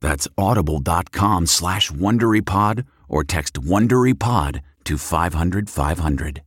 [0.00, 6.42] That's audible.com slash WonderyPod or text WonderyPod to 500 500.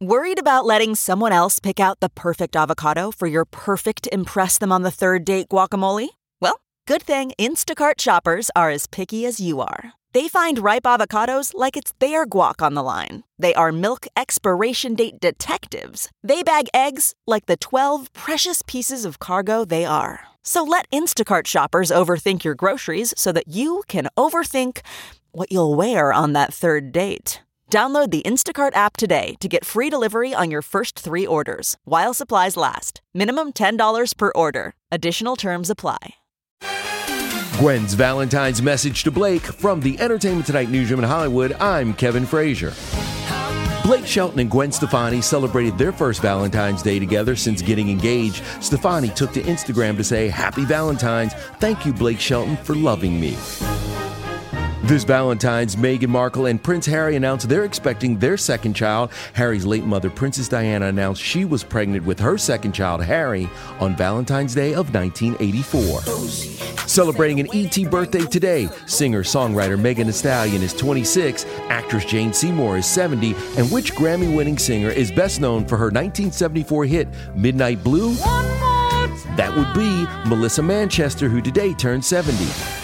[0.00, 4.72] Worried about letting someone else pick out the perfect avocado for your perfect Impress Them
[4.72, 6.08] on the Third Date guacamole?
[6.40, 9.92] Well, good thing Instacart shoppers are as picky as you are.
[10.12, 13.24] They find ripe avocados like it's their guac on the line.
[13.38, 16.10] They are milk expiration date detectives.
[16.22, 20.26] They bag eggs like the 12 precious pieces of cargo they are.
[20.46, 24.80] So let Instacart shoppers overthink your groceries so that you can overthink
[25.32, 27.40] what you'll wear on that third date.
[27.70, 32.14] Download the Instacart app today to get free delivery on your first three orders while
[32.14, 33.00] supplies last.
[33.14, 34.76] Minimum $10 per order.
[34.92, 36.14] Additional terms apply.
[37.58, 41.52] Gwen's Valentine's message to Blake from the Entertainment Tonight newsroom in Hollywood.
[41.54, 42.72] I'm Kevin Frazier.
[43.84, 48.42] Blake Shelton and Gwen Stefani celebrated their first Valentine's Day together since getting engaged.
[48.62, 51.34] Stefani took to Instagram to say, Happy Valentine's.
[51.60, 53.36] Thank you, Blake Shelton, for loving me.
[54.84, 59.10] This Valentine's, Meghan Markle and Prince Harry announced they're expecting their second child.
[59.34, 63.94] Harry's late mother, Princess Diana, announced she was pregnant with her second child, Harry, on
[63.96, 66.73] Valentine's Day of 1984.
[66.94, 72.76] Celebrating an ET birthday today, singer songwriter Megan Thee Stallion is 26, actress Jane Seymour
[72.76, 77.82] is 70, and which Grammy winning singer is best known for her 1974 hit Midnight
[77.82, 78.14] Blue?
[79.34, 82.83] That would be Melissa Manchester, who today turned 70.